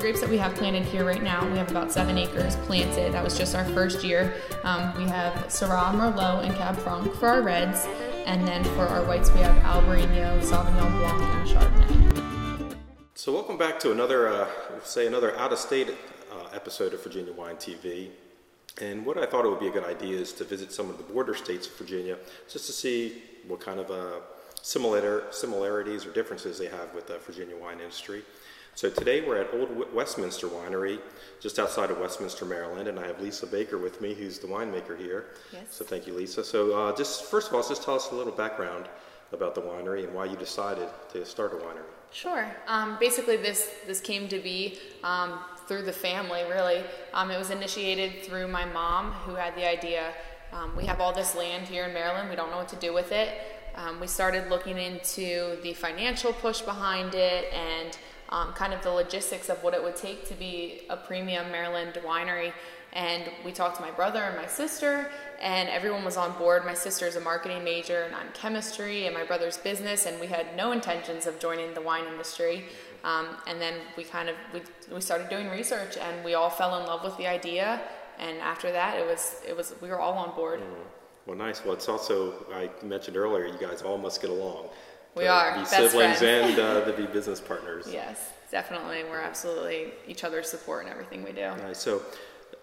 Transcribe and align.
grapes 0.00 0.20
that 0.22 0.30
we 0.30 0.38
have 0.38 0.54
planted 0.54 0.82
here 0.82 1.04
right 1.04 1.22
now, 1.22 1.46
we 1.50 1.58
have 1.58 1.70
about 1.70 1.92
seven 1.92 2.16
acres 2.16 2.56
planted. 2.56 3.12
That 3.12 3.22
was 3.22 3.36
just 3.36 3.54
our 3.54 3.66
first 3.66 4.02
year. 4.02 4.32
Um, 4.64 4.96
we 4.96 5.04
have 5.04 5.34
Syrah, 5.48 5.92
Merlot, 5.92 6.42
and 6.42 6.54
Cab 6.54 6.74
Franc 6.78 7.12
for 7.16 7.28
our 7.28 7.42
reds, 7.42 7.84
and 8.24 8.48
then 8.48 8.64
for 8.64 8.86
our 8.86 9.04
whites, 9.04 9.30
we 9.34 9.40
have 9.40 9.54
Albarino, 9.62 10.40
Sauvignon 10.40 10.90
Blanc, 10.98 11.22
and 11.22 11.48
Chardonnay. 11.48 12.76
So 13.14 13.30
welcome 13.34 13.58
back 13.58 13.78
to 13.80 13.92
another, 13.92 14.28
uh, 14.28 14.48
say 14.82 15.06
another 15.06 15.38
out-of-state 15.38 15.90
uh, 15.90 16.46
episode 16.54 16.94
of 16.94 17.04
Virginia 17.04 17.34
Wine 17.34 17.56
TV. 17.56 18.08
And 18.80 19.04
what 19.04 19.18
I 19.18 19.26
thought 19.26 19.44
it 19.44 19.50
would 19.50 19.60
be 19.60 19.68
a 19.68 19.72
good 19.72 19.84
idea 19.84 20.16
is 20.16 20.32
to 20.34 20.44
visit 20.44 20.72
some 20.72 20.88
of 20.88 20.96
the 20.96 21.04
border 21.04 21.34
states 21.34 21.66
of 21.66 21.76
Virginia, 21.76 22.16
just 22.50 22.64
to 22.68 22.72
see 22.72 23.22
what 23.46 23.60
kind 23.60 23.78
of 23.78 23.90
uh, 23.90 24.20
similar, 24.62 25.24
similarities 25.30 26.06
or 26.06 26.12
differences 26.12 26.58
they 26.58 26.68
have 26.68 26.94
with 26.94 27.06
the 27.06 27.18
Virginia 27.18 27.56
wine 27.58 27.80
industry. 27.80 28.22
So 28.74 28.88
today 28.88 29.20
we're 29.20 29.36
at 29.36 29.52
Old 29.52 29.92
Westminster 29.92 30.46
Winery, 30.46 31.00
just 31.40 31.58
outside 31.58 31.90
of 31.90 31.98
Westminster, 31.98 32.44
Maryland, 32.44 32.88
and 32.88 32.98
I 32.98 33.06
have 33.06 33.20
Lisa 33.20 33.46
Baker 33.46 33.76
with 33.76 34.00
me, 34.00 34.14
who's 34.14 34.38
the 34.38 34.46
winemaker 34.46 34.98
here. 34.98 35.26
Yes. 35.52 35.64
So 35.70 35.84
thank 35.84 36.06
you, 36.06 36.14
Lisa. 36.14 36.42
So 36.42 36.74
uh, 36.74 36.96
just 36.96 37.24
first 37.24 37.48
of 37.48 37.54
all, 37.54 37.62
just 37.66 37.82
tell 37.82 37.96
us 37.96 38.10
a 38.10 38.14
little 38.14 38.32
background 38.32 38.86
about 39.32 39.54
the 39.54 39.60
winery 39.60 40.04
and 40.04 40.14
why 40.14 40.24
you 40.24 40.36
decided 40.36 40.88
to 41.12 41.26
start 41.26 41.52
a 41.52 41.56
winery. 41.56 41.82
Sure. 42.10 42.50
Um, 42.66 42.96
basically, 42.98 43.36
this 43.36 43.70
this 43.86 44.00
came 44.00 44.28
to 44.28 44.38
be 44.38 44.78
um, 45.04 45.40
through 45.68 45.82
the 45.82 45.92
family. 45.92 46.42
Really, 46.48 46.82
um, 47.12 47.30
it 47.30 47.38
was 47.38 47.50
initiated 47.50 48.22
through 48.22 48.48
my 48.48 48.64
mom, 48.64 49.12
who 49.12 49.34
had 49.34 49.54
the 49.56 49.68
idea. 49.68 50.12
Um, 50.52 50.74
we 50.74 50.86
have 50.86 51.00
all 51.00 51.12
this 51.12 51.36
land 51.36 51.68
here 51.68 51.84
in 51.84 51.92
Maryland. 51.94 52.30
We 52.30 52.36
don't 52.36 52.50
know 52.50 52.56
what 52.56 52.68
to 52.68 52.76
do 52.76 52.92
with 52.92 53.12
it. 53.12 53.38
Um, 53.76 54.00
we 54.00 54.06
started 54.06 54.50
looking 54.50 54.78
into 54.78 55.56
the 55.62 55.74
financial 55.74 56.32
push 56.32 56.60
behind 56.60 57.14
it 57.14 57.52
and 57.52 57.96
um, 58.30 58.52
kind 58.52 58.72
of 58.72 58.82
the 58.82 58.90
logistics 58.90 59.48
of 59.48 59.62
what 59.62 59.74
it 59.74 59.82
would 59.82 59.96
take 59.96 60.26
to 60.28 60.34
be 60.34 60.82
a 60.88 60.96
premium 60.96 61.50
Maryland 61.50 61.98
winery. 62.04 62.52
And 62.92 63.24
we 63.44 63.52
talked 63.52 63.76
to 63.76 63.82
my 63.82 63.90
brother 63.92 64.20
and 64.20 64.36
my 64.36 64.46
sister, 64.46 65.10
and 65.40 65.68
everyone 65.68 66.04
was 66.04 66.16
on 66.16 66.36
board. 66.38 66.64
My 66.64 66.74
sister 66.74 67.06
is 67.06 67.14
a 67.14 67.20
marketing 67.20 67.62
major, 67.62 68.02
and 68.02 68.14
I'm 68.14 68.32
chemistry, 68.34 69.06
and 69.06 69.14
my 69.14 69.24
brother's 69.24 69.58
business, 69.58 70.06
and 70.06 70.20
we 70.20 70.26
had 70.26 70.56
no 70.56 70.72
intentions 70.72 71.26
of 71.26 71.38
joining 71.38 71.72
the 71.72 71.80
wine 71.80 72.04
industry. 72.06 72.64
Um, 73.04 73.28
and 73.46 73.60
then 73.60 73.74
we 73.96 74.04
kind 74.04 74.28
of 74.28 74.34
we, 74.52 74.62
we 74.92 75.00
started 75.00 75.28
doing 75.28 75.48
research, 75.50 75.96
and 75.96 76.24
we 76.24 76.34
all 76.34 76.50
fell 76.50 76.80
in 76.80 76.86
love 76.86 77.04
with 77.04 77.16
the 77.16 77.28
idea. 77.28 77.80
And 78.18 78.38
after 78.38 78.72
that, 78.72 78.98
it 78.98 79.06
was 79.06 79.40
it 79.46 79.56
was 79.56 79.74
we 79.80 79.88
were 79.88 80.00
all 80.00 80.14
on 80.14 80.34
board. 80.34 80.60
Mm-hmm. 80.60 80.82
Well, 81.26 81.36
nice. 81.36 81.64
Well, 81.64 81.74
it's 81.74 81.88
also 81.88 82.44
I 82.52 82.70
mentioned 82.84 83.16
earlier, 83.16 83.46
you 83.46 83.58
guys 83.58 83.82
all 83.82 83.98
must 83.98 84.20
get 84.20 84.30
along. 84.30 84.68
We 85.14 85.26
are 85.26 85.54
be 85.54 85.60
best 85.60 85.70
siblings 85.70 86.18
friends. 86.18 86.22
and 86.22 86.58
uh, 86.58 86.84
to 86.84 86.92
be 86.92 87.06
business 87.06 87.40
partners. 87.40 87.88
Yes, 87.90 88.30
definitely. 88.50 89.04
We're 89.04 89.20
absolutely 89.20 89.92
each 90.06 90.24
other's 90.24 90.48
support 90.48 90.86
in 90.86 90.90
everything 90.92 91.22
we 91.24 91.32
do. 91.32 91.50
Nice. 91.56 91.78
So, 91.78 92.02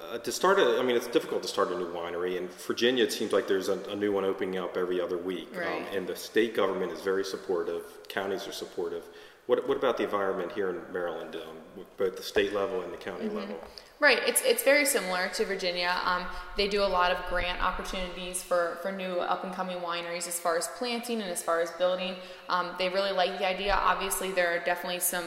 uh, 0.01 0.17
to 0.19 0.31
start, 0.31 0.59
a, 0.59 0.77
I 0.79 0.83
mean, 0.83 0.95
it's 0.95 1.07
difficult 1.07 1.41
to 1.43 1.47
start 1.47 1.71
a 1.71 1.77
new 1.77 1.87
winery. 1.91 2.37
In 2.37 2.47
Virginia, 2.67 3.03
it 3.03 3.11
seems 3.11 3.31
like 3.33 3.47
there's 3.47 3.69
a, 3.69 3.79
a 3.89 3.95
new 3.95 4.11
one 4.11 4.25
opening 4.25 4.57
up 4.57 4.77
every 4.77 5.01
other 5.01 5.17
week. 5.17 5.49
Um, 5.53 5.59
Right. 5.59 5.87
and 5.95 6.07
the 6.07 6.15
state 6.15 6.55
government 6.55 6.91
is 6.91 7.01
very 7.01 7.23
supportive. 7.23 7.83
Counties 8.07 8.47
are 8.47 8.51
supportive. 8.51 9.03
What, 9.47 9.67
what 9.67 9.77
about 9.77 9.97
the 9.97 10.03
environment 10.03 10.51
here 10.51 10.69
in 10.69 10.81
Maryland, 10.93 11.35
um, 11.35 11.85
both 11.97 12.17
the 12.17 12.23
state 12.23 12.53
level 12.53 12.81
and 12.81 12.91
the 12.93 12.97
county 12.97 13.25
Mm-hmm. 13.25 13.37
level? 13.37 13.59
Right. 13.99 14.19
It's 14.27 14.43
it's 14.45 14.61
very 14.61 14.85
similar 14.85 15.27
to 15.29 15.43
Virginia. 15.45 15.91
Um, 16.05 16.25
they 16.55 16.67
do 16.67 16.83
a 16.83 16.91
lot 16.99 17.11
of 17.11 17.17
grant 17.29 17.59
opportunities 17.63 18.43
for, 18.43 18.77
for 18.83 18.91
new 18.91 19.13
up 19.21 19.43
and 19.43 19.51
coming 19.55 19.77
wineries 19.79 20.27
as 20.27 20.39
far 20.39 20.55
as 20.55 20.67
planting 20.77 21.19
and 21.19 21.31
as 21.31 21.41
far 21.41 21.61
as 21.61 21.71
building. 21.71 22.13
Um, 22.47 22.75
they 22.77 22.89
really 22.89 23.11
like 23.11 23.39
the 23.39 23.47
idea. 23.47 23.73
Obviously, 23.73 24.31
there 24.31 24.55
are 24.55 24.59
definitely 24.63 24.99
some 24.99 25.25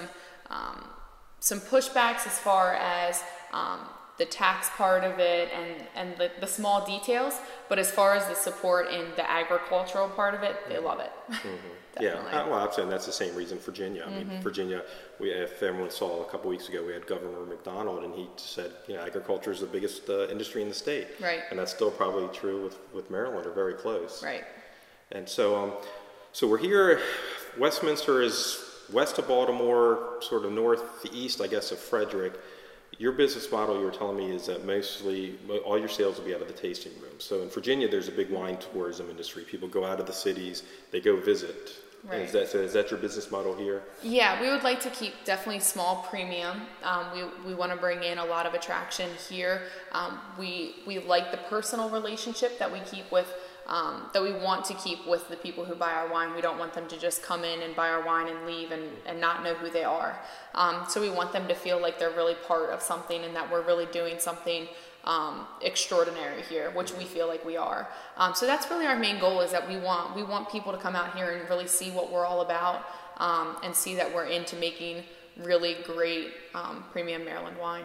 um, 0.51 0.85
some 1.41 1.59
pushbacks 1.59 2.29
as 2.29 2.39
far 2.39 2.75
as 2.75 3.25
um, 3.53 3.81
the 4.23 4.27
tax 4.27 4.69
part 4.83 5.03
of 5.11 5.19
it 5.19 5.47
and 5.59 5.71
and 6.01 6.09
the, 6.21 6.29
the 6.45 6.47
small 6.59 6.79
details. 6.95 7.35
But 7.71 7.79
as 7.85 7.91
far 7.99 8.11
as 8.19 8.25
the 8.33 8.35
support 8.49 8.85
in 8.97 9.05
the 9.17 9.27
agricultural 9.41 10.09
part 10.21 10.35
of 10.39 10.43
it, 10.49 10.55
they 10.69 10.79
love 10.79 11.01
it. 11.01 11.13
Yeah, 12.01 12.13
Definitely. 12.13 12.33
uh, 12.39 12.47
well, 12.51 12.61
absolutely, 12.61 12.83
and 12.85 12.93
that's 12.93 13.07
the 13.13 13.19
same 13.25 13.35
reason 13.35 13.59
Virginia. 13.59 14.03
I 14.07 14.11
Mm-hmm. 14.11 14.29
mean, 14.31 14.43
Virginia. 14.43 14.81
We, 15.19 15.27
if 15.33 15.61
everyone 15.61 15.91
saw 15.91 16.23
a 16.23 16.29
couple 16.31 16.49
weeks 16.49 16.69
ago, 16.69 16.85
we 16.87 16.93
had 16.93 17.05
Governor 17.15 17.43
McDonnell, 17.53 18.05
and 18.05 18.15
he 18.15 18.29
said, 18.37 18.71
you 18.87 18.95
know, 18.95 19.01
agriculture 19.11 19.51
is 19.51 19.59
the 19.61 19.67
biggest 19.77 20.09
uh, 20.09 20.29
industry 20.35 20.63
in 20.63 20.69
the 20.69 20.75
state. 20.87 21.09
Right. 21.21 21.41
And 21.51 21.59
that's 21.59 21.73
still 21.79 21.91
probably 21.91 22.29
true 22.43 22.59
with, 22.63 22.77
with 22.95 23.11
Maryland, 23.11 23.45
or 23.45 23.53
very 23.53 23.75
close. 23.75 24.23
right. 24.23 24.45
And 25.11 25.29
so, 25.29 25.45
um, 25.61 25.71
so 26.33 26.47
we're 26.47 26.59
here. 26.71 27.01
Westminster 27.59 28.23
is 28.23 28.39
west 28.93 29.19
of 29.19 29.27
Baltimore, 29.27 30.19
sort 30.21 30.45
of 30.45 30.53
northeast, 30.53 31.41
I 31.41 31.49
guess, 31.49 31.73
of 31.73 31.79
Frederick. 31.81 32.35
Your 32.99 33.13
business 33.13 33.51
model, 33.51 33.79
you 33.79 33.85
were 33.85 33.91
telling 33.91 34.17
me, 34.17 34.31
is 34.31 34.47
that 34.47 34.67
mostly 34.67 35.39
all 35.65 35.79
your 35.79 35.89
sales 35.89 36.19
will 36.19 36.27
be 36.27 36.35
out 36.35 36.43
of 36.43 36.49
the 36.49 36.55
tasting 36.55 36.93
room. 37.01 37.15
So 37.19 37.43
in 37.43 37.49
Virginia, 37.49 37.89
there's 37.89 38.09
a 38.09 38.13
big 38.13 38.31
wine 38.31 38.59
tourism 38.73 39.09
industry. 39.09 39.45
People 39.45 39.69
go 39.69 39.85
out 39.85 40.01
of 40.01 40.07
the 40.07 40.13
cities, 40.13 40.65
they 40.91 41.01
go 41.01 41.17
visit. 41.17 41.77
Right. 42.03 42.21
Is 42.21 42.33
that 42.33 42.49
so? 42.49 42.59
Is 42.59 42.73
that 42.73 42.91
your 42.91 42.99
business 42.99 43.31
model 43.31 43.55
here? 43.55 43.83
Yeah, 44.03 44.41
we 44.41 44.49
would 44.49 44.63
like 44.63 44.81
to 44.81 44.91
keep 44.91 45.13
definitely 45.27 45.61
small 45.61 46.07
premium. 46.09 46.63
Um, 46.83 47.05
we 47.13 47.51
we 47.51 47.55
want 47.55 47.73
to 47.73 47.77
bring 47.77 48.03
in 48.03 48.17
a 48.17 48.25
lot 48.25 48.47
of 48.47 48.55
attraction 48.55 49.11
here. 49.29 49.65
Um, 49.93 50.19
we 50.39 50.77
we 50.87 50.99
like 51.01 51.31
the 51.31 51.37
personal 51.37 51.91
relationship 51.91 52.59
that 52.59 52.73
we 52.73 52.81
keep 52.81 53.13
with. 53.13 53.31
Um, 53.71 54.11
that 54.13 54.21
we 54.21 54.33
want 54.33 54.65
to 54.65 54.75
keep 54.75 55.07
with 55.07 55.29
the 55.29 55.37
people 55.37 55.65
who 55.65 55.77
buy 55.77 55.93
our 55.93 56.11
wine. 56.11 56.35
We 56.35 56.41
don't 56.41 56.59
want 56.59 56.75
them 56.75 56.89
to 56.89 56.99
just 56.99 57.23
come 57.23 57.45
in 57.45 57.63
and 57.63 57.77
buy 57.77 57.89
our 57.89 58.05
wine 58.05 58.27
and 58.27 58.45
leave 58.45 58.73
and, 58.73 58.83
and 59.07 59.21
not 59.21 59.45
know 59.45 59.55
who 59.55 59.71
they 59.71 59.85
are. 59.85 60.19
Um, 60.57 60.87
so 60.89 61.01
we 61.01 61.09
want 61.09 61.33
them 61.33 61.47
to 61.47 61.55
feel 61.55 61.81
like 61.81 61.97
they're 61.97 62.11
really 62.11 62.35
part 62.35 62.71
of 62.71 62.83
something 62.83 63.23
and 63.23 63.37
that 63.37 63.49
we're 63.49 63.63
really 63.63 63.87
doing 63.87 64.19
something 64.19 64.67
um, 65.05 65.47
extraordinary 65.63 66.43
here, 66.43 66.71
which 66.73 66.93
we 66.95 67.05
feel 67.05 67.27
like 67.29 67.45
we 67.45 67.57
are. 67.57 67.89
Um, 68.17 68.35
so 68.35 68.45
that's 68.45 68.69
really 68.71 68.87
our 68.87 68.99
main 68.99 69.21
goal 69.21 69.41
is 69.41 69.53
that 69.53 69.67
we 69.69 69.77
want 69.77 70.17
we 70.17 70.23
want 70.23 70.51
people 70.51 70.73
to 70.73 70.79
come 70.79 70.97
out 70.97 71.17
here 71.17 71.31
and 71.31 71.49
really 71.49 71.69
see 71.69 71.91
what 71.91 72.13
we're 72.13 72.27
all 72.27 72.41
about 72.43 72.85
um, 73.19 73.57
and 73.63 73.75
see 73.75 73.95
that 73.95 74.13
we're 74.13 74.27
into 74.27 74.57
making 74.57 75.05
really 75.39 75.77
great 75.85 76.33
um, 76.55 76.85
premium 76.93 77.25
Maryland 77.25 77.57
wine. 77.59 77.85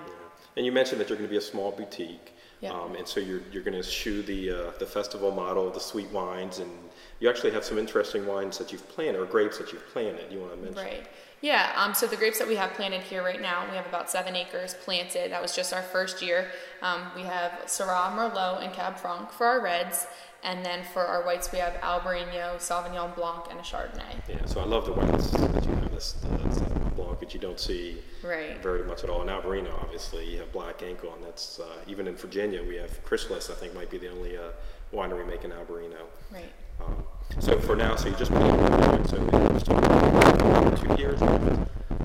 And 0.58 0.66
you 0.66 0.72
mentioned 0.72 1.00
that 1.02 1.10
you're 1.10 1.18
going 1.18 1.30
to 1.30 1.32
be 1.32 1.38
a 1.38 1.42
small 1.42 1.72
boutique. 1.72 2.34
Yeah. 2.62 2.72
Um, 2.72 2.96
and 2.96 3.08
so 3.08 3.20
you're, 3.20 3.42
you're 3.52 3.64
going 3.64 3.76
to 3.76 3.84
shoe 3.84 4.22
the, 4.24 4.52
uh, 4.52 4.72
the 4.80 4.86
festival 4.86 5.32
model, 5.32 5.70
the 5.70 5.80
sweet 5.80 6.10
wines, 6.12 6.60
and 6.60 6.72
you 7.20 7.30
actually 7.30 7.52
have 7.52 7.64
some 7.64 7.78
interesting 7.78 8.26
wines 8.26 8.58
that 8.58 8.72
you've 8.72 8.88
planted, 8.90 9.20
or 9.20 9.26
grapes 9.26 9.58
that 9.58 9.72
you've 9.72 9.88
planted. 9.90 10.32
You 10.32 10.40
want 10.40 10.52
to 10.52 10.58
mention? 10.58 10.84
Right. 10.84 11.08
Yeah. 11.42 11.74
Um, 11.76 11.94
so 11.94 12.08
the 12.08 12.16
grapes 12.16 12.40
that 12.40 12.48
we 12.48 12.56
have 12.56 12.74
planted 12.74 13.02
here 13.02 13.24
right 13.24 13.42
now, 13.42 13.70
we 13.70 13.76
have 13.76 13.86
about 13.86 14.10
seven 14.10 14.36
acres 14.36 14.76
planted. 14.84 15.32
That 15.32 15.42
was 15.42 15.56
just 15.56 15.74
our 15.74 15.84
first 15.84 16.22
year. 16.22 16.50
Um, 16.82 17.02
we 17.16 17.22
have 17.22 17.52
Syrah, 17.66 18.16
Merlot, 18.16 18.64
and 18.64 18.74
Cab 18.74 18.98
Franc 18.98 19.32
for 19.32 19.46
our 19.46 19.62
reds, 19.62 20.08
and 20.44 20.66
then 20.66 20.84
for 20.94 21.06
our 21.06 21.26
whites, 21.26 21.52
we 21.52 21.60
have 21.60 21.74
Albarino, 21.82 22.56
Sauvignon 22.58 23.16
Blanc, 23.16 23.46
and 23.50 23.60
a 23.60 23.64
Chardonnay. 23.64 24.16
Yeah, 24.28 24.46
so 24.46 24.62
I 24.62 24.66
love 24.66 24.86
the 24.86 24.94
whites 24.94 25.30
that 25.32 25.66
you 25.66 25.76
have 25.76 25.92
this 25.92 26.16
uh, 26.24 26.85
That 27.26 27.34
you 27.34 27.40
don't 27.40 27.60
see 27.60 27.98
Right. 28.22 28.62
very 28.62 28.84
much 28.84 29.04
at 29.04 29.10
all. 29.10 29.24
In 29.24 29.30
Albarino, 29.30 29.74
obviously, 29.82 30.26
you 30.32 30.38
have 30.38 30.52
Black 30.52 30.84
Ankle, 30.84 31.12
and 31.16 31.24
that's 31.24 31.60
uh, 31.60 31.66
even 31.88 32.08
in 32.08 32.16
Virginia, 32.16 32.62
we 32.64 32.76
have 32.76 33.04
Chrysalis. 33.04 33.50
I 33.50 33.56
think 33.56 33.74
might 33.74 33.90
be 33.90 33.98
the 33.98 34.12
only 34.12 34.38
uh, 34.38 34.52
winery 34.94 35.26
making 35.28 35.50
Albarino. 35.50 35.98
Right. 36.32 36.54
Um, 36.80 37.04
so 37.40 37.60
for 37.60 37.76
now, 37.76 37.96
so 37.96 38.10
you 38.10 38.16
just 38.16 38.32
put 38.32 38.44
it 38.44 38.68
planted, 38.68 39.10
so 39.10 39.16
you're 39.18 39.50
just 39.54 39.66
talking 39.66 40.78
two 40.88 41.02
years. 41.02 41.20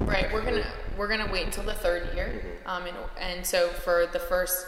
Right. 0.07 0.33
We're 0.33 0.43
gonna 0.43 0.65
we're 1.01 1.09
gonna 1.09 1.33
wait 1.33 1.47
until 1.47 1.65
the 1.65 1.73
third 1.73 2.15
year, 2.15 2.43
um, 2.67 2.85
and 2.85 2.95
and 3.19 3.47
so 3.47 3.69
for 3.69 4.07
the 4.13 4.19
first 4.19 4.67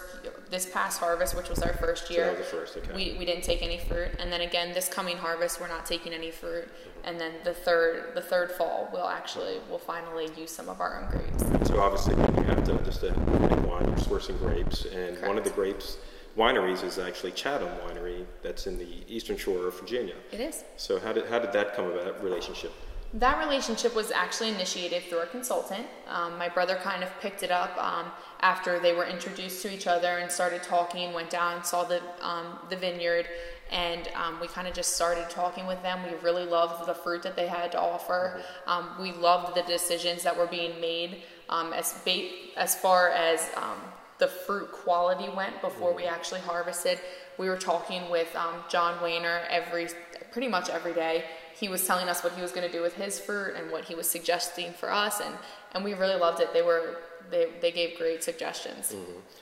this 0.48 0.64
past 0.64 0.98
harvest, 0.98 1.36
which 1.36 1.50
was 1.50 1.58
our 1.58 1.74
first 1.74 2.06
So 2.06 2.14
year, 2.14 2.24
that 2.24 2.38
was 2.38 2.50
the 2.50 2.56
first, 2.56 2.76
okay. 2.78 2.94
we 2.94 3.18
we 3.18 3.26
didn't 3.26 3.44
take 3.44 3.62
any 3.62 3.76
fruit, 3.76 4.12
and 4.18 4.32
then 4.32 4.40
again 4.40 4.72
this 4.72 4.88
coming 4.88 5.18
harvest, 5.18 5.60
we're 5.60 5.68
not 5.68 5.84
taking 5.84 6.14
any 6.14 6.30
fruit, 6.30 6.66
and 7.04 7.20
then 7.20 7.32
the 7.44 7.52
third 7.52 8.14
the 8.14 8.22
third 8.22 8.50
fall, 8.50 8.88
we'll 8.94 9.08
actually 9.08 9.58
we'll 9.68 9.78
finally 9.78 10.30
use 10.34 10.50
some 10.50 10.70
of 10.70 10.80
our 10.80 11.02
own 11.02 11.10
grapes. 11.10 11.68
So 11.68 11.78
obviously, 11.78 12.14
you 12.14 12.44
have 12.44 12.64
to 12.64 12.78
just 12.82 13.00
to 13.00 13.10
make 13.10 13.66
wine. 13.66 13.84
You're 13.88 13.96
sourcing 13.98 14.38
grapes, 14.38 14.86
and 14.86 15.20
one 15.28 15.36
of 15.36 15.44
the 15.44 15.50
grapes 15.50 15.98
wineries 16.34 16.82
is 16.82 16.98
actually 16.98 17.32
Chatham 17.32 17.68
Winery, 17.84 18.24
that's 18.42 18.66
in 18.66 18.78
the 18.78 18.88
eastern 19.06 19.36
shore 19.36 19.66
of 19.66 19.78
Virginia. 19.78 20.14
It 20.32 20.40
is. 20.40 20.64
So 20.78 20.98
how 20.98 21.12
did 21.12 21.26
how 21.26 21.40
did 21.40 21.52
that 21.52 21.76
come 21.76 21.90
about? 21.90 22.24
Relationship? 22.24 22.72
That 23.14 23.38
relationship 23.38 23.94
was 23.94 24.10
actually 24.10 24.48
initiated 24.48 25.02
through 25.04 25.20
a 25.20 25.26
consultant. 25.26 25.86
Um, 26.08 26.38
my 26.38 26.48
brother 26.48 26.76
kind 26.76 27.02
of 27.02 27.10
picked 27.20 27.42
it 27.42 27.50
up 27.50 27.76
um, 27.76 28.06
after 28.40 28.78
they 28.78 28.94
were 28.94 29.04
introduced 29.04 29.60
to 29.62 29.72
each 29.72 29.86
other 29.86 30.18
and 30.18 30.32
started 30.32 30.62
talking. 30.62 31.12
Went 31.12 31.28
down, 31.28 31.62
saw 31.62 31.84
the 31.84 32.00
um, 32.22 32.58
the 32.70 32.76
vineyard, 32.76 33.26
and 33.70 34.08
um, 34.14 34.40
we 34.40 34.48
kind 34.48 34.66
of 34.66 34.72
just 34.72 34.94
started 34.94 35.28
talking 35.28 35.66
with 35.66 35.82
them. 35.82 36.02
We 36.02 36.16
really 36.22 36.46
loved 36.46 36.86
the 36.86 36.94
fruit 36.94 37.22
that 37.24 37.36
they 37.36 37.46
had 37.46 37.70
to 37.72 37.80
offer. 37.80 38.40
Um, 38.66 38.88
we 38.98 39.12
loved 39.12 39.54
the 39.54 39.62
decisions 39.64 40.22
that 40.22 40.34
were 40.34 40.46
being 40.46 40.80
made 40.80 41.22
um, 41.50 41.74
as 41.74 42.00
ba- 42.06 42.30
as 42.56 42.74
far 42.74 43.10
as 43.10 43.50
um, 43.56 43.76
the 44.22 44.28
fruit 44.28 44.72
quality 44.72 45.28
went 45.36 45.60
before 45.60 45.92
we 45.92 46.04
actually 46.04 46.40
harvested. 46.40 46.98
We 47.38 47.48
were 47.48 47.56
talking 47.56 48.10
with 48.10 48.34
um, 48.36 48.56
John 48.68 48.98
Wehner 48.98 49.42
every 49.48 49.88
pretty 50.30 50.48
much 50.48 50.68
every 50.68 50.94
day. 50.94 51.24
He 51.54 51.68
was 51.68 51.86
telling 51.86 52.08
us 52.08 52.24
what 52.24 52.32
he 52.32 52.42
was 52.42 52.52
going 52.52 52.66
to 52.66 52.72
do 52.72 52.82
with 52.82 52.94
his 52.94 53.18
fruit 53.18 53.54
and 53.56 53.70
what 53.70 53.84
he 53.84 53.94
was 53.94 54.08
suggesting 54.08 54.72
for 54.72 54.90
us, 54.92 55.20
and 55.20 55.34
and 55.72 55.84
we 55.84 55.94
really 55.94 56.16
loved 56.16 56.40
it. 56.40 56.52
They 56.52 56.62
were 56.62 56.98
they, 57.30 57.48
they 57.60 57.72
gave 57.72 57.98
great 57.98 58.22
suggestions. 58.22 58.94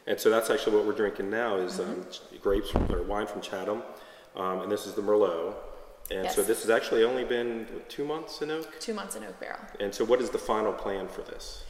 And 0.06 0.18
so 0.18 0.30
that's 0.30 0.50
actually 0.50 0.76
what 0.76 0.86
we're 0.86 0.94
drinking 0.94 1.30
now 1.30 1.56
is 1.56 1.80
um, 1.80 2.06
grapes 2.40 2.74
or 2.74 3.02
wine 3.02 3.26
from 3.26 3.40
Chatham, 3.40 3.82
um, 4.36 4.60
and 4.60 4.72
this 4.72 4.86
is 4.86 4.94
the 4.94 5.02
Merlot. 5.02 5.54
And 6.10 6.28
so 6.28 6.42
this 6.42 6.62
has 6.62 6.70
actually 6.70 7.04
only 7.04 7.24
been 7.24 7.66
two 7.88 8.04
months 8.04 8.42
in 8.42 8.50
oak. 8.50 8.80
Two 8.80 8.94
months 8.94 9.14
in 9.14 9.24
oak 9.24 9.38
barrel. 9.38 9.60
And 9.78 9.94
so 9.94 10.04
what 10.04 10.20
is 10.20 10.30
the 10.30 10.38
final 10.38 10.72
plan 10.72 11.06
for 11.06 11.22
this? 11.22 11.62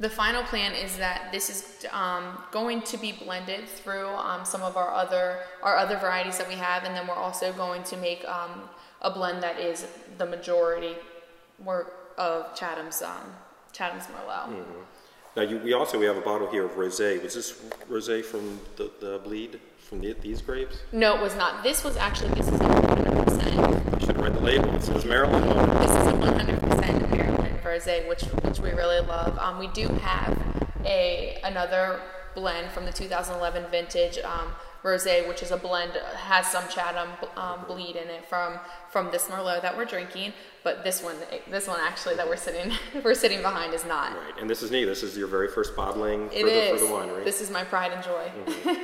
The 0.00 0.08
final 0.08 0.44
plan 0.44 0.74
is 0.74 0.96
that 0.98 1.32
this 1.32 1.50
is 1.50 1.86
um, 1.90 2.38
going 2.52 2.82
to 2.82 2.96
be 2.96 3.12
blended 3.12 3.68
through 3.68 4.06
um, 4.10 4.44
some 4.44 4.62
of 4.62 4.76
our 4.76 4.92
other 4.92 5.40
our 5.60 5.76
other 5.76 5.96
varieties 5.96 6.38
that 6.38 6.46
we 6.46 6.54
have, 6.54 6.84
and 6.84 6.94
then 6.94 7.08
we're 7.08 7.14
also 7.14 7.52
going 7.52 7.82
to 7.84 7.96
make 7.96 8.24
um, 8.28 8.68
a 9.02 9.10
blend 9.10 9.42
that 9.42 9.58
is 9.58 9.88
the 10.18 10.26
majority 10.26 10.94
work 11.64 12.12
of 12.16 12.54
Chatham's 12.54 13.02
um, 13.02 13.34
Chatham's 13.72 14.06
Merlot. 14.06 14.64
Now 15.36 15.42
you, 15.42 15.58
we 15.58 15.72
also 15.72 15.98
we 15.98 16.06
have 16.06 16.16
a 16.16 16.20
bottle 16.20 16.48
here 16.48 16.64
of 16.64 16.72
rosé. 16.72 17.20
Was 17.20 17.34
this 17.34 17.60
rosé 17.90 18.24
from 18.24 18.60
the, 18.76 18.92
the 19.00 19.18
bleed 19.24 19.58
from 19.88 20.00
the, 20.00 20.14
these 20.20 20.42
grapes? 20.42 20.78
No, 20.92 21.16
it 21.16 21.22
was 21.22 21.34
not. 21.34 21.62
This 21.62 21.82
was 21.82 21.96
actually 21.96 22.34
this 22.34 22.46
is 22.48 22.54
a 22.54 22.64
100%. 22.64 23.94
I 23.94 23.98
should 23.98 24.08
have 24.08 24.18
read 24.18 24.34
the 24.34 24.40
label. 24.40 24.74
It 24.74 24.82
says 24.82 25.04
Maryland 25.04 25.46
on 25.46 25.70
it. 25.70 25.80
This 25.80 25.90
is 25.90 26.06
a 26.06 26.12
100% 26.12 27.10
Maryland 27.10 27.58
rosé, 27.64 28.08
which 28.08 28.22
which 28.44 28.60
we 28.60 28.70
really 28.70 29.00
love. 29.00 29.38
Um, 29.38 29.58
we 29.58 29.68
do 29.68 29.88
have 29.88 30.38
a 30.84 31.38
another 31.42 32.00
blend 32.34 32.70
from 32.70 32.84
the 32.84 32.92
2011 32.92 33.70
vintage 33.70 34.18
um, 34.18 34.52
rosé, 34.84 35.26
which 35.26 35.42
is 35.42 35.50
a 35.50 35.56
blend 35.56 35.92
has 36.16 36.46
some 36.46 36.68
Chatham 36.68 37.08
um, 37.36 37.64
bleed 37.66 37.96
in 37.96 38.08
it 38.08 38.26
from 38.28 38.58
from 38.90 39.10
this 39.10 39.26
Merlot 39.28 39.62
that 39.62 39.76
we're 39.76 39.84
drinking. 39.86 40.34
But 40.64 40.84
this 40.84 41.02
one, 41.02 41.16
this 41.50 41.66
one 41.66 41.80
actually 41.80 42.16
that 42.16 42.28
we're 42.28 42.36
sitting 42.36 42.72
we're 43.04 43.14
sitting 43.14 43.40
behind 43.40 43.72
is 43.72 43.86
not. 43.86 44.12
Right, 44.12 44.38
and 44.38 44.50
this 44.50 44.62
is 44.62 44.70
neat. 44.70 44.84
This 44.84 45.02
is 45.02 45.16
your 45.16 45.28
very 45.28 45.48
first 45.48 45.74
bottling 45.74 46.28
for, 46.28 46.34
It 46.34 46.44
the, 46.44 46.74
is. 46.74 46.80
for 46.80 46.86
the 46.86 46.92
winery. 46.92 47.24
This 47.24 47.40
is 47.40 47.50
my 47.50 47.64
pride 47.64 47.92
and 47.92 48.04
joy. 48.04 48.30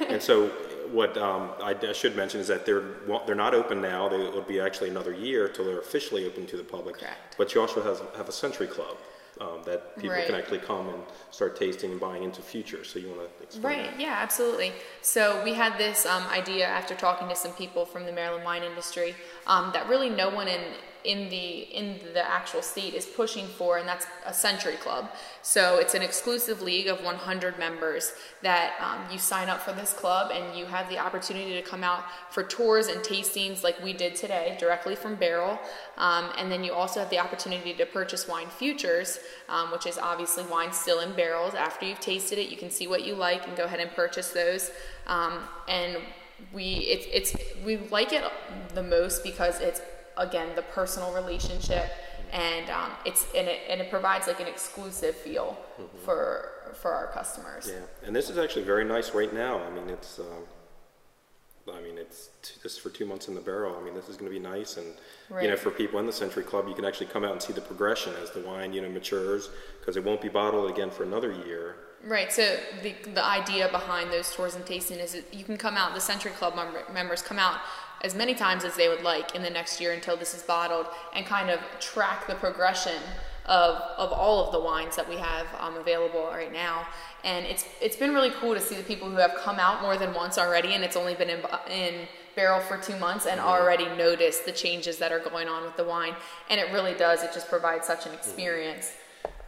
and 0.09 0.23
so, 0.23 0.51
what 0.95 1.19
um, 1.19 1.51
I, 1.63 1.75
I 1.89 1.93
should 1.93 2.15
mention 2.17 2.41
is 2.41 2.47
that 2.49 2.65
they're 2.65 2.85
they're 3.27 3.35
not 3.35 3.55
open 3.55 3.83
now. 3.83 4.09
They, 4.09 4.21
it'll 4.21 4.43
be 4.43 4.61
actually 4.61 4.91
another 4.91 5.13
year 5.13 5.49
till 5.49 5.65
they're 5.65 5.81
officially 5.81 6.25
open 6.27 6.47
to 6.47 6.57
the 6.57 6.63
public. 6.63 6.99
Correct. 6.99 7.35
But 7.37 7.55
you 7.55 7.61
also 7.61 7.83
have, 7.83 8.01
have 8.17 8.29
a 8.29 8.33
Century 8.33 8.69
Club 8.69 8.97
um, 9.41 9.63
that 9.65 9.97
people 9.97 10.11
Right. 10.11 10.27
can 10.27 10.37
actually 10.37 10.61
come 10.61 10.89
and 10.89 11.03
start 11.31 11.57
tasting 11.57 11.91
and 11.91 12.01
buying 12.01 12.23
into 12.23 12.41
future. 12.41 12.85
So 12.85 12.99
you 12.99 13.09
want 13.09 13.21
to 13.39 13.43
explain 13.43 13.65
Right, 13.79 13.91
that? 13.91 14.01
yeah, 14.01 14.19
absolutely. 14.21 14.73
So 15.03 15.43
we 15.43 15.55
had 15.55 15.77
this 15.79 16.07
um, 16.07 16.25
idea 16.29 16.67
after 16.67 16.95
talking 16.95 17.29
to 17.29 17.35
some 17.37 17.53
people 17.53 17.85
from 17.85 18.07
the 18.07 18.13
Maryland 18.13 18.45
wine 18.45 18.63
industry 18.63 19.17
um, 19.47 19.71
that 19.73 19.89
really 19.89 20.09
no 20.11 20.31
one 20.31 20.49
in 20.49 20.61
in 21.05 21.29
the 21.29 21.61
in 21.71 21.99
the 22.15 22.27
actual 22.27 22.63
state 22.63 22.95
is 22.95 23.05
pushing 23.05 23.47
for, 23.47 23.79
and 23.79 23.87
that's 23.87 24.07
a 24.25 24.33
Century 24.33 24.77
Club. 24.77 25.11
So 25.43 25.79
it's 25.79 25.95
an 25.95 26.03
exclusive 26.03 26.63
league 26.63 26.87
of 26.87 27.03
100 27.05 27.59
members 27.59 28.13
that 28.43 28.73
um, 28.81 29.13
you 29.13 29.19
sign 29.19 29.49
up 29.49 29.61
for 29.61 29.73
this 29.73 29.93
club, 29.93 30.33
and 30.35 30.59
you 30.59 30.65
have 30.67 30.89
the 30.89 30.99
opportunity 30.99 31.53
to 31.55 31.63
come 31.63 31.85
out 31.85 32.05
for 32.31 32.43
tours 32.43 32.87
and 32.87 33.01
tastings 33.03 33.63
like 33.63 33.83
we 33.83 33.93
did 33.93 34.17
today, 34.17 34.57
directly 34.59 34.97
from 34.97 35.15
barrel. 35.15 35.59
Um, 35.99 36.31
and 36.39 36.51
then 36.51 36.65
you 36.65 36.73
also 36.73 37.01
have 37.01 37.11
the 37.11 37.19
opportunity 37.19 37.75
to 37.75 37.87
purchase 37.87 38.27
wine 38.27 38.49
futures, 38.49 39.19
um, 39.49 39.71
which 39.73 39.87
is 39.87 39.99
obviously 39.99 40.45
wine 40.45 40.73
still 40.73 41.01
in 41.01 41.13
barrels. 41.15 41.55
After 41.55 41.85
you've 41.87 42.01
tasted 42.01 42.39
it, 42.39 42.49
you 42.51 42.57
can 42.57 42.71
see 42.71 42.87
what 42.87 43.05
you 43.05 43.15
like 43.15 43.47
and 43.47 43.57
go 43.57 43.65
ahead 43.65 43.81
and 43.81 43.91
purchase 43.91 44.31
those. 44.31 44.71
Um, 45.07 45.41
and 45.69 45.99
we 46.53 46.65
it's 46.65 47.07
it's 47.13 47.65
we 47.65 47.77
like 47.91 48.13
it 48.13 48.25
the 48.75 48.83
most 48.83 49.23
because 49.23 49.61
it's 49.61 49.81
again 50.17 50.49
the 50.55 50.63
personal 50.63 51.13
relationship 51.13 51.91
and 52.35 52.69
um, 52.69 52.91
it's 53.05 53.27
and 53.35 53.47
it, 53.47 53.61
and 53.69 53.81
it 53.81 53.91
provides 53.91 54.27
like 54.27 54.41
an 54.41 54.49
exclusive 54.49 55.15
feel 55.15 55.57
for 56.05 56.51
for 56.75 56.93
our 56.93 57.07
customers. 57.07 57.71
Yeah, 57.73 58.07
and 58.07 58.15
this 58.15 58.29
is 58.29 58.37
actually 58.37 58.65
very 58.65 58.85
nice 58.85 59.15
right 59.15 59.33
now. 59.33 59.61
I 59.63 59.71
mean, 59.71 59.89
it's. 59.89 60.19
Um, 60.19 60.45
I 61.73 61.81
mean, 61.81 61.97
it's 61.97 62.29
t- 62.43 62.61
just 62.63 62.83
for 62.83 62.91
two 62.91 63.07
months 63.07 63.29
in 63.29 63.35
the 63.35 63.41
barrel. 63.41 63.75
I 63.81 63.83
mean, 63.83 63.95
this 63.95 64.11
is 64.11 64.19
going 64.19 64.31
to 64.31 64.39
be 64.39 64.43
nice, 64.43 64.77
and 64.77 64.87
you 65.41 65.49
know, 65.49 65.57
for 65.57 65.71
people 65.71 65.99
in 65.99 66.05
the 66.05 66.13
Century 66.13 66.43
Club, 66.43 66.69
you 66.69 66.75
can 66.75 66.85
actually 66.85 67.07
come 67.07 67.25
out 67.25 67.33
and 67.33 67.41
see 67.41 67.55
the 67.55 67.63
progression 67.63 68.13
as 68.23 68.31
the 68.33 68.41
wine, 68.41 68.75
you 68.75 68.83
know, 68.83 68.91
matures, 68.91 69.49
because 69.81 69.97
it 69.97 70.05
won't 70.05 70.21
be 70.21 70.29
bottled 70.29 70.71
again 70.71 70.91
for 70.91 71.05
another 71.05 71.33
year. 71.33 71.77
Right. 72.05 72.31
So 72.31 72.59
the 72.83 72.95
the 73.15 73.25
idea 73.25 73.69
behind 73.71 74.13
those 74.13 74.31
tours 74.35 74.57
and 74.57 74.67
tasting 74.67 74.99
is 74.99 75.13
that 75.13 75.33
you 75.33 75.45
can 75.45 75.57
come 75.57 75.79
out. 75.79 75.95
The 75.95 76.03
Century 76.03 76.33
Club 76.33 76.55
member, 76.55 76.83
members 76.93 77.23
come 77.23 77.39
out 77.39 77.61
as 78.05 78.15
many 78.15 78.35
times 78.35 78.65
as 78.65 78.77
they 78.77 78.89
would 78.89 79.03
like 79.03 79.35
in 79.35 79.43
the 79.43 79.51
next 79.51 79.81
year 79.81 79.93
until 79.93 80.17
this 80.17 80.35
is 80.35 80.43
bottled, 80.43 80.87
and 81.15 81.27
kind 81.27 81.51
of 81.51 81.59
track 81.81 82.29
the 82.29 82.37
progression 82.37 83.01
of 83.47 83.77
of 83.99 84.13
all 84.13 84.47
of 84.47 84.53
the 84.53 84.61
wines 84.61 84.95
that 84.97 85.09
we 85.09 85.17
have 85.17 85.47
um, 85.59 85.77
available 85.77 86.27
right 86.27 86.53
now. 86.53 86.87
And 87.25 87.45
it's 87.47 87.65
it's 87.81 87.97
been 87.97 88.15
really 88.15 88.31
cool 88.31 88.55
to 88.55 88.61
see 88.61 88.77
the 88.77 88.89
people 88.93 89.11
who 89.11 89.17
have 89.17 89.35
come 89.43 89.59
out 89.59 89.83
more 89.83 89.97
than 89.97 90.15
once 90.15 90.39
already, 90.39 90.75
and 90.75 90.85
it's 90.85 90.97
only 90.97 91.15
been 91.15 91.31
in 91.31 91.41
in 91.71 91.95
barrel 92.37 92.61
for 92.61 92.77
two 92.77 92.97
months 92.99 93.27
and 93.27 93.41
already 93.41 93.87
noticed 93.97 94.45
the 94.45 94.53
changes 94.53 94.99
that 94.99 95.13
are 95.13 95.21
going 95.21 95.49
on 95.49 95.63
with 95.63 95.77
the 95.77 95.85
wine 95.85 96.13
and 96.51 96.61
it 96.61 96.67
really 96.73 96.93
does 96.95 97.23
it 97.23 97.33
just 97.33 97.49
provides 97.49 97.87
such 97.87 98.07
an 98.07 98.13
experience 98.13 98.91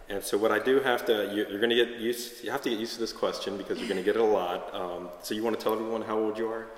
And 0.08 0.22
so, 0.22 0.38
what 0.38 0.52
I 0.52 0.60
do 0.60 0.78
have 0.80 1.04
to, 1.06 1.32
you, 1.34 1.46
you're 1.50 1.58
going 1.58 1.70
to 1.70 1.74
get 1.84 1.96
used. 1.98 2.44
You 2.44 2.52
have 2.52 2.62
to 2.62 2.70
get 2.70 2.78
used 2.78 2.94
to 2.94 3.00
this 3.00 3.12
question 3.12 3.56
because 3.56 3.78
you're 3.78 3.88
going 3.88 3.98
to 3.98 4.04
get 4.04 4.14
it 4.14 4.22
a 4.22 4.24
lot. 4.24 4.72
Um, 4.72 5.08
so, 5.20 5.34
you 5.34 5.42
want 5.42 5.58
to 5.58 5.62
tell 5.62 5.72
everyone 5.72 6.02
how 6.02 6.16
old 6.16 6.38
you 6.38 6.46
are? 6.48 6.68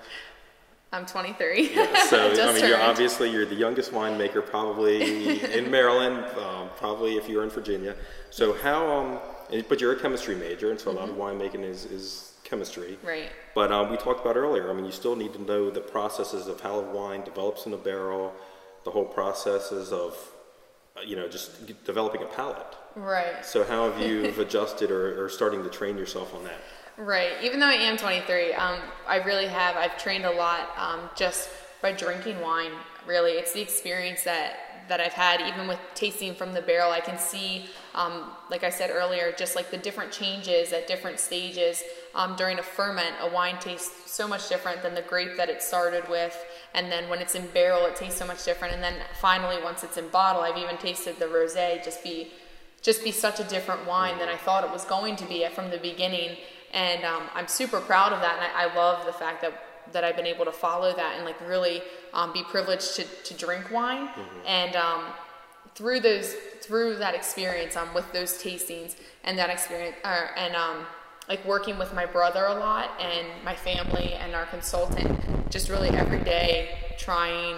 I'm 0.92 1.04
23 1.06 1.74
So, 2.08 2.32
I 2.48 2.52
mean, 2.54 2.64
you're 2.66 2.80
obviously 2.80 3.30
you're 3.30 3.44
the 3.46 3.54
youngest 3.54 3.92
winemaker 3.92 4.44
probably 4.44 5.42
in 5.52 5.70
Maryland, 5.76 6.24
um, 6.38 6.70
probably 6.76 7.16
if 7.16 7.28
you're 7.28 7.44
in 7.44 7.50
Virginia. 7.50 7.94
So, 8.30 8.54
how? 8.54 8.80
Um, 8.96 9.18
and- 9.52 9.66
but 9.68 9.80
you're 9.80 9.92
a 9.92 10.00
chemistry 10.00 10.34
major, 10.34 10.70
and 10.70 10.80
so 10.80 10.90
a 10.90 10.92
lot 11.00 11.08
of 11.08 11.14
Mm-hmm. 11.16 11.40
winemaking 11.42 11.64
is 11.64 11.84
is 11.86 12.32
chemistry. 12.44 12.98
right 13.04 13.30
But 13.54 13.70
um, 13.72 13.90
we 13.90 13.96
talked 13.98 14.20
about 14.24 14.36
earlier. 14.36 14.70
I 14.70 14.72
mean, 14.72 14.86
you 14.86 14.92
still 14.92 15.16
need 15.16 15.32
to 15.34 15.42
know 15.42 15.70
the 15.70 15.80
processes 15.96 16.46
of 16.46 16.60
how 16.62 16.74
a 16.80 16.86
wine 16.98 17.22
develops 17.30 17.66
in 17.66 17.72
a 17.74 17.76
barrel, 17.90 18.32
the 18.84 18.90
whole 18.90 19.04
processes 19.04 19.92
of, 19.92 20.16
uh, 20.96 21.00
you 21.10 21.16
know, 21.16 21.28
just 21.28 21.50
developing 21.84 22.22
a 22.22 22.26
palate. 22.38 22.72
right 22.96 23.44
So, 23.44 23.64
how 23.64 23.90
have 23.90 23.98
you 24.06 24.14
adjusted 24.40 24.90
or, 24.90 25.04
or 25.22 25.28
starting 25.28 25.62
to 25.62 25.68
train 25.80 25.98
yourself 25.98 26.34
on 26.34 26.42
that? 26.44 26.60
Right. 26.98 27.34
Even 27.42 27.60
though 27.60 27.66
I 27.66 27.74
am 27.74 27.96
23, 27.96 28.54
um, 28.54 28.80
I 29.06 29.18
really 29.18 29.46
have. 29.46 29.76
I've 29.76 29.96
trained 30.02 30.24
a 30.24 30.32
lot 30.32 30.70
um, 30.76 31.08
just 31.14 31.48
by 31.80 31.92
drinking 31.92 32.40
wine. 32.40 32.72
Really, 33.06 33.32
it's 33.32 33.52
the 33.52 33.60
experience 33.60 34.24
that 34.24 34.56
that 34.88 35.00
I've 35.00 35.12
had. 35.12 35.40
Even 35.42 35.68
with 35.68 35.78
tasting 35.94 36.34
from 36.34 36.52
the 36.54 36.60
barrel, 36.60 36.90
I 36.90 36.98
can 36.98 37.16
see, 37.16 37.66
um, 37.94 38.32
like 38.50 38.64
I 38.64 38.70
said 38.70 38.90
earlier, 38.90 39.32
just 39.38 39.54
like 39.54 39.70
the 39.70 39.76
different 39.76 40.10
changes 40.10 40.72
at 40.72 40.88
different 40.88 41.20
stages 41.20 41.84
um, 42.16 42.34
during 42.34 42.58
a 42.58 42.64
ferment. 42.64 43.14
A 43.20 43.32
wine 43.32 43.60
tastes 43.60 44.10
so 44.10 44.26
much 44.26 44.48
different 44.48 44.82
than 44.82 44.94
the 44.94 45.02
grape 45.02 45.36
that 45.36 45.48
it 45.48 45.62
started 45.62 46.08
with, 46.08 46.36
and 46.74 46.90
then 46.90 47.08
when 47.08 47.20
it's 47.20 47.36
in 47.36 47.46
barrel, 47.48 47.86
it 47.86 47.94
tastes 47.94 48.18
so 48.18 48.26
much 48.26 48.44
different. 48.44 48.74
And 48.74 48.82
then 48.82 48.96
finally, 49.20 49.62
once 49.62 49.84
it's 49.84 49.98
in 49.98 50.08
bottle, 50.08 50.42
I've 50.42 50.58
even 50.58 50.78
tasted 50.78 51.20
the 51.20 51.26
rosé 51.26 51.84
just 51.84 52.02
be 52.02 52.32
just 52.82 53.04
be 53.04 53.12
such 53.12 53.38
a 53.38 53.44
different 53.44 53.86
wine 53.86 54.18
than 54.18 54.28
I 54.28 54.36
thought 54.36 54.64
it 54.64 54.70
was 54.70 54.84
going 54.84 55.14
to 55.16 55.24
be 55.26 55.46
from 55.54 55.70
the 55.70 55.78
beginning. 55.78 56.36
And 56.72 57.04
um, 57.04 57.22
I'm 57.34 57.48
super 57.48 57.80
proud 57.80 58.12
of 58.12 58.20
that, 58.20 58.34
and 58.34 58.44
I, 58.44 58.70
I 58.70 58.74
love 58.74 59.06
the 59.06 59.12
fact 59.12 59.42
that 59.42 59.64
that 59.92 60.04
I've 60.04 60.16
been 60.16 60.26
able 60.26 60.44
to 60.44 60.52
follow 60.52 60.94
that 60.94 61.16
and 61.16 61.24
like 61.24 61.40
really 61.48 61.82
um, 62.12 62.32
be 62.32 62.42
privileged 62.42 62.96
to, 62.96 63.04
to 63.04 63.34
drink 63.34 63.70
wine. 63.70 64.08
And 64.46 64.76
um, 64.76 65.04
through 65.74 66.00
those 66.00 66.34
through 66.60 66.96
that 66.96 67.14
experience 67.14 67.76
um, 67.76 67.94
with 67.94 68.12
those 68.12 68.34
tastings 68.34 68.96
and 69.24 69.38
that 69.38 69.48
experience, 69.48 69.96
uh, 70.04 70.26
and 70.36 70.54
um, 70.54 70.86
like 71.28 71.44
working 71.46 71.78
with 71.78 71.94
my 71.94 72.04
brother 72.04 72.44
a 72.46 72.54
lot 72.54 72.90
and 73.00 73.26
my 73.44 73.54
family 73.54 74.14
and 74.14 74.34
our 74.34 74.46
consultant, 74.46 75.50
just 75.50 75.68
really 75.68 75.90
every 75.90 76.20
day 76.20 76.76
trying 76.98 77.56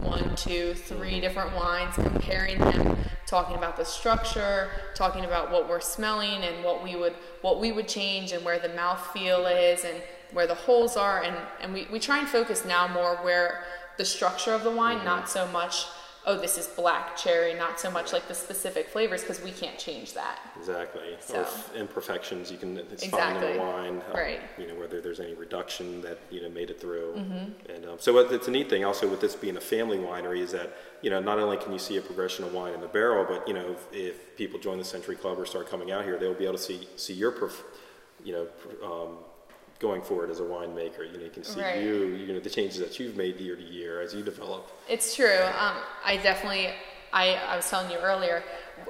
one, 0.00 0.34
two, 0.36 0.74
three 0.74 1.20
different 1.20 1.54
wines, 1.54 1.94
comparing 1.94 2.58
them, 2.58 2.96
talking 3.26 3.56
about 3.56 3.76
the 3.76 3.84
structure, 3.84 4.70
talking 4.94 5.24
about 5.24 5.50
what 5.50 5.68
we're 5.68 5.80
smelling 5.80 6.42
and 6.42 6.64
what 6.64 6.82
we 6.82 6.96
would 6.96 7.14
what 7.42 7.60
we 7.60 7.72
would 7.72 7.86
change 7.86 8.32
and 8.32 8.44
where 8.44 8.58
the 8.58 8.70
mouth 8.70 9.04
feel 9.12 9.46
is 9.46 9.84
and 9.84 10.02
where 10.32 10.46
the 10.46 10.54
holes 10.54 10.96
are. 10.96 11.22
And, 11.22 11.36
and 11.60 11.72
we, 11.72 11.86
we 11.90 11.98
try 12.00 12.18
and 12.18 12.28
focus 12.28 12.64
now 12.64 12.88
more 12.88 13.16
where 13.16 13.64
the 13.96 14.04
structure 14.04 14.52
of 14.52 14.62
the 14.62 14.70
wine, 14.70 15.04
not 15.04 15.28
so 15.28 15.46
much, 15.48 15.86
oh 16.26 16.36
this 16.38 16.58
is 16.58 16.66
black 16.66 17.16
cherry, 17.16 17.54
not 17.54 17.80
so 17.80 17.90
much 17.90 18.12
like 18.12 18.28
the 18.28 18.34
specific 18.34 18.88
flavors 18.88 19.22
because 19.22 19.42
we 19.42 19.50
can't 19.50 19.78
change 19.78 20.12
that. 20.14 20.38
Exactly. 20.58 21.16
So- 21.20 21.36
Or 21.36 21.40
f- 21.42 21.74
imperfections 21.76 22.50
you 22.50 22.58
can 22.58 22.76
it's 22.78 23.06
find 23.06 23.36
in 23.38 23.42
Exactly. 23.44 23.58
a 23.58 23.58
wine. 23.64 24.02
um, 24.10 24.14
Right. 24.14 24.40
You 24.58 24.66
know 24.68 24.74
whether 24.74 25.00
there's 25.00 25.20
any 25.20 25.34
reduction 25.34 26.00
that 26.02 26.18
you 26.30 26.42
know 26.42 26.48
made 26.50 26.70
it 26.70 26.80
through. 26.80 27.14
Mm-hmm. 27.16 27.70
And 27.72 27.84
um, 27.86 27.96
so 27.98 28.18
it's 28.18 28.48
a 28.48 28.50
neat 28.50 28.68
thing 28.68 28.84
also 28.84 29.08
with 29.08 29.20
this 29.20 29.34
being 29.36 29.56
a 29.56 29.60
family 29.60 29.98
winery 29.98 30.40
is 30.40 30.52
that 30.52 30.74
you 31.02 31.10
know 31.10 31.20
not 31.20 31.38
only 31.38 31.56
can 31.56 31.72
you 31.72 31.78
see 31.78 31.96
a 31.96 32.00
progression 32.02 32.44
of 32.44 32.52
wine 32.52 32.74
in 32.74 32.80
the 32.80 32.88
barrel, 32.88 33.24
but 33.28 33.46
you 33.48 33.54
know 33.54 33.72
if, 33.72 33.86
if 33.92 34.36
people 34.36 34.58
join 34.58 34.78
the 34.78 34.84
Century 34.84 35.16
Club 35.16 35.38
or 35.38 35.46
start 35.46 35.68
coming 35.70 35.90
out 35.92 36.04
here, 36.04 36.18
they'll 36.18 36.34
be 36.34 36.44
able 36.44 36.56
to 36.56 36.62
see 36.62 36.88
see 36.96 37.14
your 37.14 37.32
perf- 37.32 37.62
you 38.24 38.32
know 38.32 38.44
pr- 38.44 38.84
um, 38.84 39.18
going 39.78 40.02
forward 40.02 40.30
as 40.30 40.40
a 40.40 40.42
winemaker. 40.42 41.10
You 41.10 41.18
know 41.18 41.24
you 41.24 41.30
can 41.30 41.44
see 41.44 41.60
Right. 41.60 41.82
you 41.82 42.06
you 42.06 42.32
know 42.32 42.40
the 42.40 42.50
changes 42.50 42.78
that 42.80 42.98
you've 42.98 43.16
made 43.16 43.38
year 43.40 43.56
to 43.56 43.62
year 43.62 44.00
as 44.00 44.14
you 44.14 44.22
develop. 44.22 44.70
It's 44.88 45.14
true. 45.14 45.38
Um, 45.58 45.76
I 46.04 46.16
definitely, 46.22 46.68
I, 47.12 47.34
I 47.34 47.56
was 47.56 47.68
telling 47.70 47.90
you 47.90 47.98
earlier, 47.98 48.42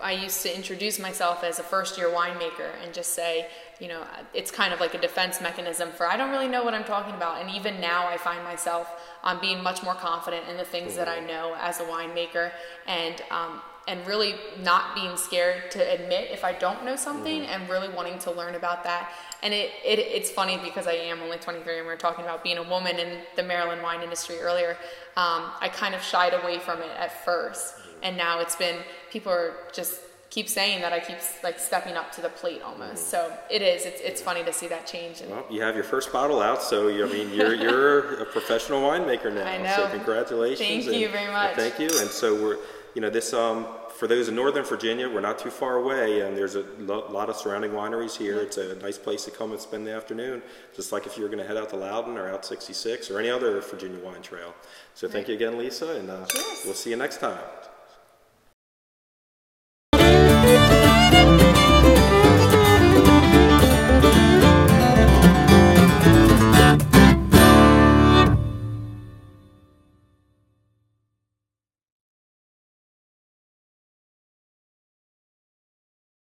I 0.03 0.13
used 0.13 0.43
to 0.43 0.55
introduce 0.55 0.99
myself 0.99 1.45
as 1.45 1.59
a 1.59 1.63
first 1.63 1.99
year 1.99 2.09
winemaker 2.09 2.71
and 2.83 2.93
just 2.93 3.13
say, 3.15 3.49
you 3.81 3.89
know, 3.89 4.03
it's 4.35 4.51
kind 4.51 4.73
of 4.75 4.81
like 4.81 4.95
a 4.95 4.99
defense 4.99 5.41
mechanism 5.41 5.91
for 5.93 6.07
I 6.07 6.17
don't 6.17 6.31
really 6.31 6.49
know 6.49 6.65
what 6.65 6.75
I'm 6.75 6.85
talking 6.85 7.15
about. 7.15 7.41
And 7.41 7.51
even 7.55 7.81
now, 7.81 8.09
I 8.09 8.17
find 8.17 8.43
myself 8.45 8.89
um, 9.23 9.41
being 9.41 9.63
much 9.63 9.83
more 9.83 9.95
confident 9.95 10.49
in 10.49 10.57
the 10.57 10.65
things 10.65 10.97
that 10.97 11.09
I 11.09 11.21
know 11.21 11.55
as 11.61 11.81
a 11.81 11.85
winemaker 11.85 12.51
and 12.87 13.23
um, 13.31 13.61
and 13.89 14.07
really 14.07 14.35
not 14.63 14.95
being 14.95 15.17
scared 15.17 15.71
to 15.71 15.81
admit 15.93 16.31
if 16.31 16.45
I 16.45 16.53
don't 16.53 16.85
know 16.85 16.95
something 16.95 17.41
mm-hmm. 17.41 17.51
and 17.51 17.69
really 17.71 17.89
wanting 17.89 18.19
to 18.21 18.31
learn 18.31 18.55
about 18.55 18.85
that. 18.85 19.11
And 19.43 19.55
it, 19.55 19.71
it 19.83 19.99
it's 19.99 20.31
funny 20.31 20.59
because 20.63 20.87
I 20.87 20.93
am 20.93 21.21
only 21.23 21.39
23 21.39 21.79
and 21.79 21.87
we 21.87 21.93
are 21.93 21.97
talking 21.97 22.25
about 22.25 22.45
being 22.45 22.59
a 22.59 22.63
woman 22.63 22.99
in 22.99 23.19
the 23.35 23.43
Maryland 23.43 23.83
wine 23.83 24.03
industry 24.03 24.39
earlier. 24.41 24.77
Um, 25.17 25.51
I 25.61 25.71
kind 25.73 25.95
of 25.95 26.03
shied 26.03 26.35
away 26.35 26.59
from 26.59 26.81
it 26.81 26.91
at 26.99 27.25
1st 27.25 27.53
mm-hmm. 27.53 27.91
and 28.03 28.17
now 28.17 28.41
it's 28.41 28.57
been 28.57 28.77
people 29.11 29.33
are 29.33 29.55
just 29.73 30.03
keep 30.29 30.51
saying 30.51 30.83
that 30.83 30.93
I 30.93 31.01
keep 31.01 31.17
like 31.43 31.59
stepping 31.59 31.95
up 31.95 32.13
to 32.13 32.21
the 32.21 32.29
plate 32.29 32.61
almost. 32.61 33.07
Mm-hmm. 33.07 33.29
So 33.31 33.39
it 33.51 33.63
is. 33.63 33.87
It's, 33.87 34.03
it's 34.03 34.21
funny 34.21 34.45
to 34.45 34.53
see 34.53 34.69
that 34.69 34.87
change. 34.87 35.23
well, 35.27 35.47
you 35.49 35.63
have 35.63 35.75
your 35.75 35.85
first 35.85 36.13
bottle 36.13 36.43
out, 36.43 36.63
so 36.63 36.89
you, 36.89 37.07
I 37.07 37.11
mean 37.11 37.33
you're 37.33 37.55
you're 37.55 38.21
a 38.21 38.27
professional 38.27 38.83
winemaker 38.83 39.33
now. 39.35 39.47
I 39.47 39.57
know. 39.57 39.77
So 39.77 39.89
congratulations. 39.89 40.69
Thank 40.69 40.87
and, 40.89 40.97
you 40.97 41.09
very 41.09 41.33
much. 41.33 41.57
Thank 41.57 41.79
you. 41.79 41.89
And 42.01 42.11
so 42.11 42.35
we're 42.35 42.59
you 42.95 43.01
know 43.01 43.11
this 43.11 43.33
um 43.33 43.67
for 43.99 44.07
those 44.07 44.29
in 44.29 44.37
Northern 44.37 44.65
Virginia, 44.65 45.11
we're 45.11 45.21
not 45.21 45.41
too 45.41 45.51
far 45.51 45.75
away, 45.75 46.21
and 46.21 46.37
there's 46.37 46.55
a 46.55 46.65
lo- 46.79 47.11
lot 47.11 47.29
of 47.29 47.37
surrounding 47.37 47.73
wineries 47.73 48.17
here. 48.17 48.39
It's 48.39 48.57
a 48.57 48.77
nice 48.77 48.97
place 48.97 49.25
to 49.25 49.33
come 49.33 49.51
and 49.51 49.61
spend 49.61 49.89
the 49.89 49.93
afternoon, 49.93 50.41
just 50.77 50.93
like 50.93 51.05
if 51.05 51.17
you 51.17 51.25
were 51.25 51.29
going 51.29 51.41
to 51.41 51.47
head 51.47 51.57
out 51.57 51.71
to 51.71 51.77
Loudoun 51.77 52.17
or 52.17 52.29
out 52.29 52.45
66 52.45 53.11
or 53.11 53.19
any 53.19 53.29
other 53.29 53.61
Virginia 53.61 53.99
wine 53.99 54.23
trail. 54.23 54.55
So 54.95 55.09
thank 55.09 55.27
you 55.27 55.35
again, 55.35 55.59
Lisa, 55.59 55.97
and 55.97 56.11
uh, 56.11 56.27
we'll 56.65 56.75
see 56.75 56.91
you 56.91 56.97
next 56.97 57.19
time. 57.19 57.41